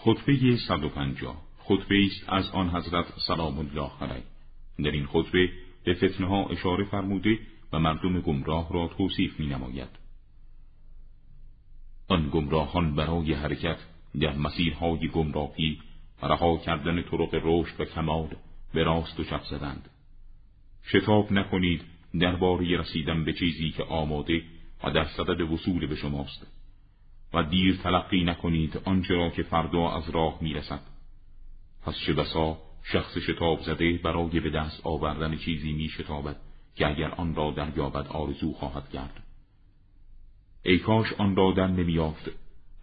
خطبه 0.00 0.56
150 0.56 1.42
خطبه 1.58 2.04
است 2.06 2.24
از 2.28 2.50
آن 2.50 2.70
حضرت 2.70 3.06
سلام 3.26 3.58
الله 3.58 3.90
علیه. 4.00 4.24
در 4.78 4.90
این 4.90 5.06
خطبه 5.06 5.50
به 5.84 5.94
فتنه 5.94 6.28
ها 6.28 6.48
اشاره 6.48 6.84
فرموده 6.84 7.38
و 7.72 7.78
مردم 7.78 8.20
گمراه 8.20 8.72
را 8.72 8.88
توصیف 8.88 9.40
می 9.40 9.46
نماید. 9.46 9.88
آن 12.08 12.28
گمراهان 12.28 12.94
برای 12.94 13.32
حرکت 13.32 13.78
در 14.20 14.36
مسیرهای 14.36 15.08
گمراهی 15.08 15.78
رها 16.22 16.58
کردن 16.58 17.02
طرق 17.02 17.40
رشد 17.44 17.80
و 17.80 17.84
کمال 17.84 18.28
به 18.74 18.82
راست 18.84 19.20
و 19.20 19.24
چپ 19.24 19.44
زدند. 19.44 19.90
شتاب 20.92 21.32
نکنید 21.32 21.84
درباره 22.20 22.78
رسیدن 22.78 23.24
به 23.24 23.32
چیزی 23.32 23.70
که 23.70 23.82
آماده 23.82 24.42
و 24.84 24.90
در 24.90 25.04
صدد 25.04 25.40
وصول 25.40 25.86
به 25.86 25.96
شماست. 25.96 26.57
و 27.32 27.42
دیر 27.42 27.76
تلقی 27.76 28.24
نکنید 28.24 28.80
آنچه 28.84 29.14
را 29.14 29.30
که 29.30 29.42
فردا 29.42 29.90
از 29.90 30.10
راه 30.10 30.38
می‌رسد. 30.40 30.80
پس 31.82 31.98
چه 32.06 32.12
بسا 32.12 32.58
شخص 32.82 33.18
شتاب 33.18 33.60
زده 33.60 33.92
برای 34.04 34.40
به 34.40 34.50
دست 34.50 34.86
آوردن 34.86 35.36
چیزی 35.36 35.72
می 35.72 35.88
شتابد 35.88 36.36
که 36.74 36.86
اگر 36.86 37.10
آن 37.10 37.34
را 37.34 37.50
دریابد 37.50 38.06
آرزو 38.06 38.52
خواهد 38.52 38.90
کرد. 38.90 39.22
ای 40.62 40.78
کاش 40.78 41.12
آن 41.12 41.36
را 41.36 41.52
در 41.52 41.66
نمیافت 41.66 42.30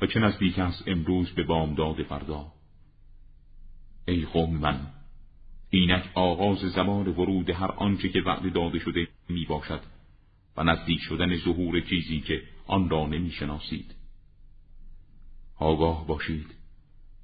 و 0.01 0.07
چه 0.07 0.19
نزدیک 0.19 0.59
است 0.59 0.83
امروز 0.87 1.31
به 1.31 1.43
بامداد 1.43 2.03
فردا. 2.03 2.45
ای 4.07 4.25
قوم 4.25 4.57
من 4.57 4.87
اینک 5.69 6.09
آغاز 6.13 6.57
زمان 6.57 7.07
ورود 7.07 7.49
هر 7.49 7.71
آنچه 7.71 8.09
که 8.09 8.21
وعده 8.21 8.49
داده 8.49 8.79
شده 8.79 9.07
می 9.29 9.45
باشد 9.45 9.81
و 10.57 10.63
نزدیک 10.63 10.99
شدن 10.99 11.35
ظهور 11.37 11.79
چیزی 11.79 12.21
که 12.21 12.41
آن 12.67 12.89
را 12.89 13.07
نمی 13.07 13.31
شناسید. 13.31 13.95
آگاه 15.59 16.07
باشید. 16.07 16.55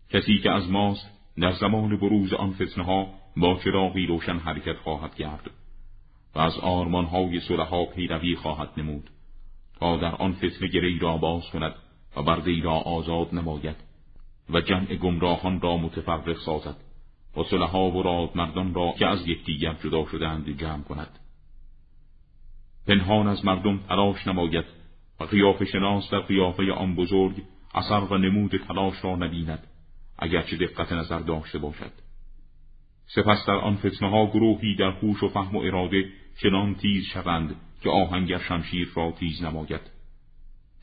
کسی 0.09 0.37
که 0.37 0.51
از 0.51 0.69
ماست 0.69 1.09
در 1.37 1.51
زمان 1.51 1.97
بروز 1.97 2.33
آن 2.33 2.51
فتنه 2.51 2.83
ها 2.83 3.07
با 3.37 3.59
چراغی 3.63 4.05
روشن 4.05 4.37
حرکت 4.37 4.77
خواهد 4.77 5.15
کرد 5.15 5.51
و 6.35 6.39
از 6.39 6.57
آرمان 6.57 7.05
های 7.05 7.39
صلحا 7.39 7.85
پیروی 7.85 8.35
خواهد 8.35 8.69
نمود 8.77 9.09
تا 9.79 9.97
در 9.97 10.15
آن 10.15 10.33
فتنه 10.33 10.67
گری 10.67 10.99
را 10.99 11.17
باز 11.17 11.49
کند 11.49 11.75
و 12.15 12.23
بردی 12.23 12.61
را 12.61 12.73
آزاد 12.73 13.35
نماید 13.35 13.75
و 14.49 14.61
جمع 14.61 14.95
گمراهان 14.95 15.61
را 15.61 15.77
متفرق 15.77 16.37
سازد 16.37 16.75
و 17.37 17.43
صلحا 17.43 17.91
و 17.91 18.31
مردان 18.35 18.73
را 18.73 18.93
که 18.99 19.07
از 19.07 19.27
یکدیگر 19.27 19.73
جدا 19.73 20.05
شدند 20.05 20.57
جمع 20.57 20.83
کند. 20.83 21.19
پنهان 22.87 23.27
از 23.27 23.45
مردم 23.45 23.77
تلاش 23.77 24.27
نماید 24.27 24.65
و 25.19 25.23
قیافه 25.23 25.65
شناس 25.65 26.09
در 26.11 26.19
قیافه 26.19 26.71
آن 26.71 26.95
بزرگ 26.95 27.43
اثر 27.73 27.99
و 27.99 28.17
نمود 28.17 28.57
تلاش 28.67 29.03
را 29.03 29.15
نبیند 29.15 29.67
اگرچه 30.19 30.57
دقت 30.57 30.91
نظر 30.91 31.19
داشته 31.19 31.59
باشد. 31.59 31.91
سپس 33.05 33.45
در 33.47 33.53
آن 33.53 33.75
فتنه 33.75 34.09
ها 34.09 34.25
گروهی 34.25 34.75
در 34.75 34.91
هوش 34.91 35.23
و 35.23 35.29
فهم 35.29 35.55
و 35.55 35.59
اراده 35.59 36.09
چنان 36.41 36.75
تیز 36.75 37.05
شوند 37.05 37.55
که 37.81 37.89
آهنگر 37.89 38.39
شمشیر 38.39 38.91
را 38.95 39.11
تیز 39.11 39.43
نماید. 39.43 39.81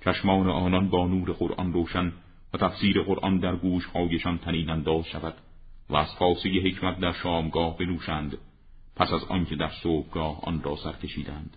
چشمان 0.04 0.48
آنان 0.48 0.88
با 0.88 1.06
نور 1.06 1.32
قرآن 1.32 1.72
روشن 1.72 2.12
و 2.54 2.58
تفسیر 2.58 3.02
قرآن 3.02 3.38
در 3.38 3.56
گوشهایشان 3.56 4.38
تنین 4.38 4.70
انداز 4.70 5.06
شود 5.06 5.34
و 5.90 5.96
از 5.96 6.14
کاسه 6.14 6.48
حکمت 6.48 7.00
در 7.00 7.12
شامگاه 7.12 7.76
بنوشند 7.76 8.38
پس 8.96 9.12
از 9.12 9.24
آنکه 9.24 9.56
در 9.56 9.70
صبحگاه 9.82 10.44
آن 10.44 10.62
را 10.62 10.76
سر 10.76 10.92
کشیدند 10.92 11.56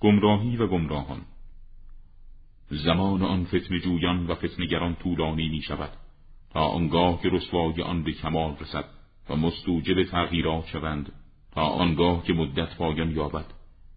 گمراهی 0.00 0.56
و 0.56 0.66
گمراهان 0.66 1.20
زمان 2.70 3.22
آن 3.22 3.44
فتن 3.44 3.78
جویان 3.78 4.26
و 4.26 4.34
فتنگران 4.34 4.94
طولانی 4.94 5.48
می 5.48 5.62
شود 5.62 5.90
تا 6.50 6.60
آنگاه 6.60 7.22
که 7.22 7.28
رسوای 7.28 7.82
آن 7.82 8.02
به 8.02 8.12
کمال 8.12 8.56
رسد 8.60 8.84
و 9.30 9.36
مستوجب 9.36 10.04
تغییرات 10.04 10.66
شوند 10.66 11.12
تا 11.52 11.62
آنگاه 11.62 12.24
که 12.24 12.32
مدت 12.32 12.76
پایان 12.76 13.10
یابد 13.10 13.46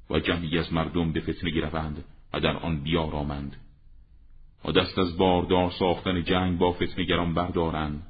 و 0.09 0.19
جمعی 0.19 0.59
از 0.59 0.73
مردم 0.73 1.11
به 1.11 1.19
فتنه 1.19 1.50
گروند 1.50 2.03
و 2.33 2.39
در 2.39 2.57
آن 2.57 2.79
بیارامند. 2.83 3.56
و 4.66 4.72
دست 4.72 5.00
از 5.00 5.17
باردار 5.17 5.72
ساختن 5.72 6.23
جنگ 6.23 6.57
با 6.57 6.72
فتنگران 6.72 7.33
بردارند. 7.33 8.07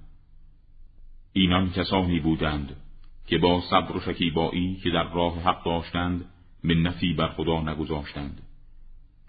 اینان 1.34 1.72
کسانی 1.72 2.19
بودند 2.19 2.75
که 3.28 3.38
با 3.38 3.62
صبر 3.62 3.97
و 3.97 4.00
شکیبایی 4.00 4.75
که 4.75 4.90
در 4.90 5.13
راه 5.13 5.44
حق 5.44 5.66
داشتند 5.66 6.25
منتی 6.63 7.13
بر 7.13 7.28
خدا 7.28 7.62
نگذاشتند. 7.62 8.41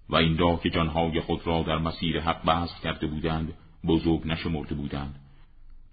و 0.08 0.16
این 0.16 0.38
را 0.38 0.56
که 0.56 0.70
جانهای 0.70 1.20
خود 1.20 1.46
را 1.46 1.62
در 1.62 1.78
مسیر 1.78 2.20
حق 2.20 2.44
بست 2.44 2.82
کرده 2.82 3.06
بودند 3.06 3.54
بزرگ 3.86 4.26
نشمرده 4.26 4.74
بودند. 4.74 5.14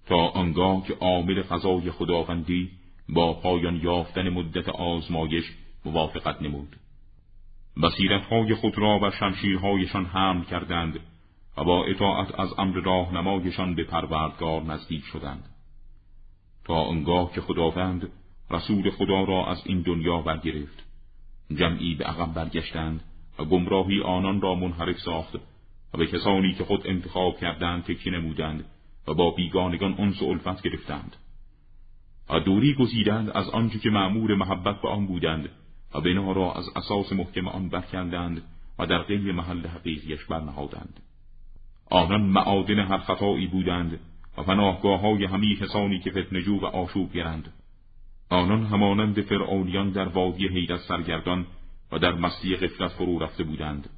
تا 0.05 0.27
آنگاه 0.27 0.83
که 0.87 0.93
عامل 0.93 1.41
فضای 1.41 1.91
خداوندی 1.91 2.69
با 3.09 3.33
پایان 3.33 3.75
یافتن 3.75 4.29
مدت 4.29 4.69
آزمایش 4.69 5.43
موافقت 5.85 6.41
نمود. 6.41 6.75
بصیرتهای 7.83 8.55
خود 8.55 8.77
را 8.77 8.99
و 8.99 9.11
شمشیرهایشان 9.11 10.05
حمل 10.05 10.43
کردند 10.43 10.99
و 11.57 11.63
با 11.63 11.85
اطاعت 11.85 12.39
از 12.39 12.53
امر 12.57 12.81
راهنمایشان 12.81 13.75
به 13.75 13.83
پروردگار 13.83 14.63
نزدیک 14.63 15.03
شدند. 15.03 15.43
تا 16.65 16.75
آنگاه 16.75 17.31
که 17.33 17.41
خداوند 17.41 18.09
رسول 18.51 18.89
خدا 18.89 19.23
را 19.23 19.47
از 19.47 19.61
این 19.65 19.81
دنیا 19.81 20.21
برگرفت 20.21 20.83
جمعی 21.55 21.95
به 21.95 22.05
عقب 22.05 22.33
برگشتند 22.33 23.03
و 23.39 23.45
گمراهی 23.45 24.01
آنان 24.01 24.41
را 24.41 24.55
منحرف 24.55 24.99
ساخت 24.99 25.35
و 25.93 25.97
به 25.97 26.07
کسانی 26.07 26.53
که 26.53 26.63
خود 26.63 26.87
انتخاب 26.87 27.37
کردند 27.37 27.83
تکی 27.83 28.11
نمودند 28.11 28.65
و 29.07 29.13
با 29.13 29.31
بیگانگان 29.31 29.95
انس 29.99 30.21
و 30.21 30.25
الفت 30.25 30.61
گرفتند. 30.61 31.15
و 32.29 32.39
دوری 32.39 32.73
گزیدند 32.73 33.29
از 33.29 33.49
آنچه 33.49 33.79
که 33.79 33.89
معمور 33.89 34.35
محبت 34.35 34.81
به 34.81 34.89
آن 34.89 35.07
بودند 35.07 35.49
و 35.95 36.01
بنا 36.01 36.31
را 36.31 36.53
از 36.53 36.65
اساس 36.75 37.13
محکم 37.13 37.47
آن 37.47 37.69
برکندند 37.69 38.41
و 38.79 38.85
در 38.85 38.97
غیر 38.97 39.31
محل 39.31 39.67
حقیقیش 39.67 40.25
برنهادند. 40.25 40.99
آنان 41.91 42.21
معادن 42.21 42.79
هر 42.79 42.97
خطایی 42.97 43.47
بودند 43.47 43.99
و 44.37 44.43
پناهگاه 44.43 44.99
های 44.99 45.25
همی 45.25 45.55
کسانی 45.55 45.99
که 45.99 46.11
فتنجو 46.11 46.59
و 46.59 46.65
آشوب 46.65 47.13
گرند. 47.13 47.53
آنان 48.29 48.65
همانند 48.65 49.21
فرعونیان 49.21 49.89
در 49.89 50.07
وادی 50.07 50.47
حیرت 50.47 50.79
سرگردان 50.79 51.45
و 51.91 51.99
در 51.99 52.11
مستی 52.11 52.55
غفلت 52.55 52.91
فرو 52.91 53.19
رفته 53.19 53.43
بودند. 53.43 53.89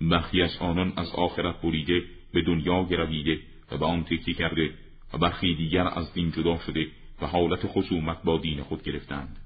برخی 0.00 0.42
از 0.42 0.56
آنان 0.60 0.92
از 0.96 1.10
آخرت 1.14 1.60
بریده 1.60 2.02
به 2.32 2.42
دنیا 2.42 2.84
گرویده 2.84 3.40
و 3.70 3.78
به 3.78 3.86
آن 3.86 4.04
تکی 4.04 4.34
کرده 4.34 4.70
و 5.12 5.18
برخی 5.18 5.54
دیگر 5.54 5.86
از 5.86 6.12
دین 6.12 6.30
جدا 6.30 6.58
شده 6.58 6.86
و 7.20 7.26
حالت 7.26 7.66
خصومت 7.66 8.22
با 8.22 8.38
دین 8.38 8.62
خود 8.62 8.82
گرفتند. 8.82 9.43